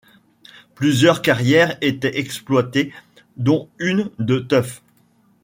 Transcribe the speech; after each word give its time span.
Plusieurs 0.73 1.21
carrières 1.21 1.77
étaient 1.81 2.17
exploitées, 2.17 2.91
dont 3.37 3.69
une 3.77 4.09
de 4.17 4.39
tuf. 4.39 4.81